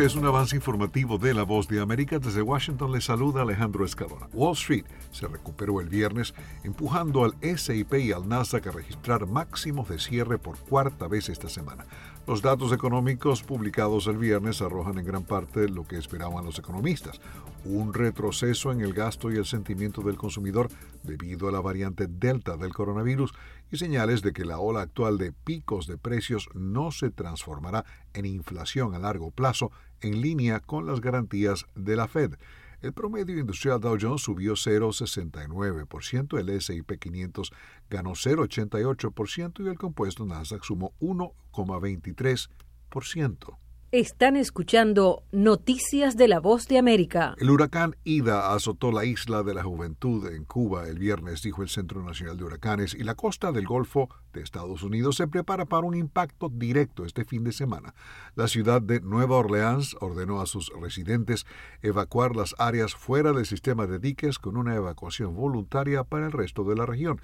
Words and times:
Este 0.00 0.12
es 0.12 0.16
un 0.16 0.26
avance 0.26 0.56
informativo 0.56 1.18
de 1.18 1.34
La 1.34 1.42
Voz 1.42 1.68
de 1.68 1.78
América. 1.78 2.18
Desde 2.18 2.40
Washington 2.40 2.90
le 2.90 3.02
saluda 3.02 3.42
Alejandro 3.42 3.84
Escalona. 3.84 4.28
Wall 4.32 4.54
Street 4.54 4.86
se 5.10 5.26
recuperó 5.28 5.78
el 5.78 5.90
viernes, 5.90 6.32
empujando 6.64 7.22
al 7.22 7.34
SIP 7.42 7.92
y 7.96 8.10
al 8.10 8.26
Nasdaq 8.26 8.68
a 8.68 8.70
registrar 8.70 9.26
máximos 9.26 9.90
de 9.90 9.98
cierre 9.98 10.38
por 10.38 10.56
cuarta 10.56 11.06
vez 11.06 11.28
esta 11.28 11.50
semana. 11.50 11.84
Los 12.30 12.42
datos 12.42 12.72
económicos 12.72 13.42
publicados 13.42 14.06
el 14.06 14.16
viernes 14.16 14.62
arrojan 14.62 14.96
en 15.00 15.04
gran 15.04 15.24
parte 15.24 15.68
lo 15.68 15.84
que 15.84 15.98
esperaban 15.98 16.44
los 16.44 16.60
economistas, 16.60 17.20
un 17.64 17.92
retroceso 17.92 18.70
en 18.70 18.82
el 18.82 18.92
gasto 18.92 19.32
y 19.32 19.36
el 19.36 19.46
sentimiento 19.46 20.00
del 20.02 20.16
consumidor 20.16 20.68
debido 21.02 21.48
a 21.48 21.50
la 21.50 21.58
variante 21.58 22.06
Delta 22.06 22.56
del 22.56 22.72
coronavirus 22.72 23.32
y 23.72 23.78
señales 23.78 24.22
de 24.22 24.32
que 24.32 24.44
la 24.44 24.60
ola 24.60 24.82
actual 24.82 25.18
de 25.18 25.32
picos 25.32 25.88
de 25.88 25.98
precios 25.98 26.48
no 26.54 26.92
se 26.92 27.10
transformará 27.10 27.84
en 28.14 28.26
inflación 28.26 28.94
a 28.94 29.00
largo 29.00 29.32
plazo 29.32 29.72
en 30.00 30.20
línea 30.20 30.60
con 30.60 30.86
las 30.86 31.00
garantías 31.00 31.66
de 31.74 31.96
la 31.96 32.06
Fed. 32.06 32.34
El 32.82 32.94
promedio 32.94 33.38
industrial 33.38 33.78
Dow 33.78 33.98
Jones 34.00 34.22
subió 34.22 34.54
0,69%, 34.54 36.38
el 36.38 36.48
S&P 36.48 36.98
500 36.98 37.52
ganó 37.90 38.12
0,88% 38.12 39.64
y 39.64 39.68
el 39.68 39.76
compuesto 39.76 40.24
Nasdaq 40.24 40.64
sumó 40.64 40.94
1,23%. 41.00 43.58
Están 43.92 44.36
escuchando 44.36 45.24
Noticias 45.32 46.16
de 46.16 46.28
la 46.28 46.38
Voz 46.38 46.68
de 46.68 46.78
América. 46.78 47.34
El 47.38 47.50
huracán 47.50 47.96
Ida 48.04 48.54
azotó 48.54 48.92
la 48.92 49.04
isla 49.04 49.42
de 49.42 49.52
la 49.52 49.64
Juventud 49.64 50.28
en 50.28 50.44
Cuba 50.44 50.86
el 50.86 50.96
viernes, 50.96 51.42
dijo 51.42 51.62
el 51.62 51.68
Centro 51.68 52.00
Nacional 52.00 52.36
de 52.36 52.44
Huracanes, 52.44 52.94
y 52.94 53.02
la 53.02 53.16
costa 53.16 53.50
del 53.50 53.66
Golfo 53.66 54.08
de 54.32 54.42
Estados 54.42 54.84
Unidos 54.84 55.16
se 55.16 55.26
prepara 55.26 55.64
para 55.64 55.88
un 55.88 55.96
impacto 55.96 56.48
directo 56.48 57.04
este 57.04 57.24
fin 57.24 57.42
de 57.42 57.50
semana. 57.50 57.96
La 58.36 58.46
ciudad 58.46 58.80
de 58.80 59.00
Nueva 59.00 59.38
Orleans 59.38 59.96
ordenó 60.00 60.40
a 60.40 60.46
sus 60.46 60.70
residentes 60.80 61.44
evacuar 61.82 62.36
las 62.36 62.54
áreas 62.58 62.94
fuera 62.94 63.32
del 63.32 63.44
sistema 63.44 63.88
de 63.88 63.98
diques 63.98 64.38
con 64.38 64.56
una 64.56 64.76
evacuación 64.76 65.34
voluntaria 65.34 66.04
para 66.04 66.26
el 66.26 66.32
resto 66.32 66.62
de 66.62 66.76
la 66.76 66.86
región. 66.86 67.20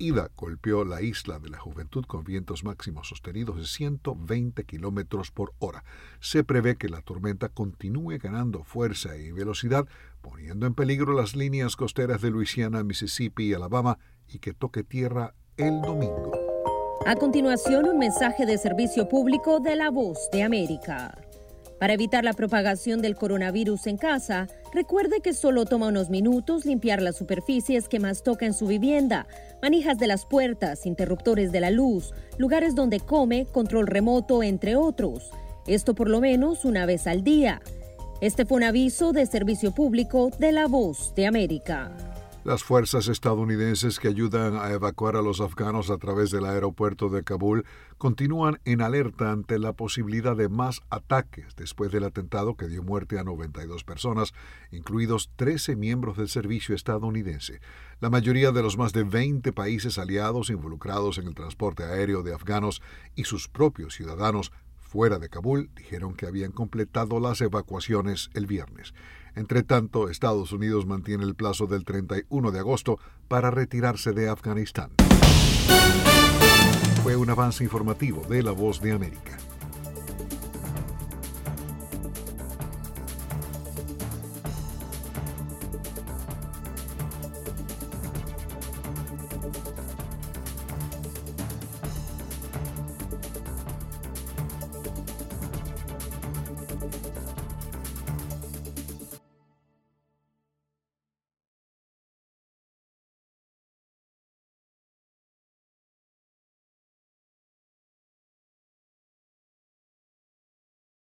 Ida 0.00 0.30
golpeó 0.34 0.86
la 0.86 1.02
isla 1.02 1.38
de 1.38 1.50
la 1.50 1.58
Juventud 1.58 2.06
con 2.06 2.24
vientos 2.24 2.64
máximos 2.64 3.08
sostenidos 3.08 3.58
de 3.58 3.66
120 3.66 4.64
kilómetros 4.64 5.30
por 5.30 5.52
hora. 5.58 5.84
Se 6.20 6.42
prevé 6.42 6.76
que 6.76 6.88
la 6.88 7.02
tormenta 7.02 7.50
continúe 7.50 8.18
ganando 8.18 8.64
fuerza 8.64 9.18
y 9.18 9.30
velocidad, 9.30 9.86
poniendo 10.22 10.66
en 10.66 10.74
peligro 10.74 11.12
las 11.12 11.36
líneas 11.36 11.76
costeras 11.76 12.22
de 12.22 12.30
Luisiana, 12.30 12.82
Mississippi 12.82 13.44
y 13.44 13.54
Alabama, 13.54 13.98
y 14.26 14.38
que 14.38 14.54
toque 14.54 14.84
tierra 14.84 15.34
el 15.58 15.82
domingo. 15.82 16.32
A 17.06 17.16
continuación, 17.16 17.86
un 17.86 17.98
mensaje 17.98 18.46
de 18.46 18.56
servicio 18.56 19.06
público 19.06 19.60
de 19.60 19.76
la 19.76 19.90
Voz 19.90 20.30
de 20.32 20.42
América. 20.42 21.18
Para 21.78 21.92
evitar 21.92 22.24
la 22.24 22.32
propagación 22.32 23.02
del 23.02 23.16
coronavirus 23.16 23.86
en 23.86 23.96
casa, 23.98 24.46
recuerde 24.72 25.20
que 25.20 25.32
solo 25.34 25.64
toma 25.64 25.88
unos 25.88 26.10
minutos 26.10 26.64
limpiar 26.64 27.02
las 27.02 27.16
superficies 27.16 27.88
que 27.88 28.00
más 28.00 28.22
toca 28.22 28.46
en 28.46 28.54
su 28.54 28.66
vivienda, 28.66 29.26
manijas 29.62 29.98
de 29.98 30.06
las 30.06 30.26
puertas, 30.26 30.86
interruptores 30.86 31.52
de 31.52 31.60
la 31.60 31.70
luz, 31.70 32.12
lugares 32.38 32.74
donde 32.74 33.00
come, 33.00 33.46
control 33.46 33.86
remoto, 33.86 34.42
entre 34.42 34.76
otros. 34.76 35.30
Esto 35.66 35.94
por 35.94 36.08
lo 36.08 36.20
menos 36.20 36.64
una 36.64 36.86
vez 36.86 37.06
al 37.06 37.22
día. 37.22 37.60
Este 38.20 38.44
fue 38.44 38.58
un 38.58 38.64
aviso 38.64 39.12
de 39.12 39.26
servicio 39.26 39.72
público 39.72 40.30
de 40.38 40.52
La 40.52 40.66
Voz 40.66 41.14
de 41.14 41.26
América. 41.26 42.09
Las 42.42 42.64
fuerzas 42.64 43.08
estadounidenses 43.08 43.98
que 44.00 44.08
ayudan 44.08 44.56
a 44.56 44.70
evacuar 44.70 45.14
a 45.14 45.20
los 45.20 45.42
afganos 45.42 45.90
a 45.90 45.98
través 45.98 46.30
del 46.30 46.46
aeropuerto 46.46 47.10
de 47.10 47.22
Kabul 47.22 47.66
continúan 47.98 48.60
en 48.64 48.80
alerta 48.80 49.30
ante 49.30 49.58
la 49.58 49.74
posibilidad 49.74 50.34
de 50.34 50.48
más 50.48 50.80
ataques 50.88 51.54
después 51.54 51.92
del 51.92 52.04
atentado 52.04 52.56
que 52.56 52.66
dio 52.66 52.82
muerte 52.82 53.18
a 53.18 53.24
92 53.24 53.84
personas, 53.84 54.32
incluidos 54.70 55.30
13 55.36 55.76
miembros 55.76 56.16
del 56.16 56.30
servicio 56.30 56.74
estadounidense. 56.74 57.60
La 58.00 58.08
mayoría 58.08 58.52
de 58.52 58.62
los 58.62 58.78
más 58.78 58.94
de 58.94 59.04
20 59.04 59.52
países 59.52 59.98
aliados 59.98 60.48
involucrados 60.48 61.18
en 61.18 61.26
el 61.26 61.34
transporte 61.34 61.84
aéreo 61.84 62.22
de 62.22 62.32
afganos 62.32 62.80
y 63.14 63.24
sus 63.24 63.48
propios 63.48 63.92
ciudadanos 63.94 64.50
fuera 64.90 65.20
de 65.20 65.28
Kabul 65.28 65.70
dijeron 65.76 66.14
que 66.14 66.26
habían 66.26 66.50
completado 66.50 67.20
las 67.20 67.40
evacuaciones 67.40 68.28
el 68.34 68.46
viernes. 68.46 68.92
Entre 69.36 69.62
tanto, 69.62 70.08
Estados 70.08 70.50
Unidos 70.50 70.84
mantiene 70.84 71.22
el 71.22 71.36
plazo 71.36 71.68
del 71.68 71.84
31 71.84 72.50
de 72.50 72.58
agosto 72.58 72.98
para 73.28 73.52
retirarse 73.52 74.12
de 74.12 74.28
Afganistán. 74.28 74.90
Fue 77.04 77.14
un 77.14 77.30
avance 77.30 77.62
informativo 77.62 78.22
de 78.28 78.42
La 78.42 78.50
Voz 78.50 78.80
de 78.80 78.90
América. 78.90 79.39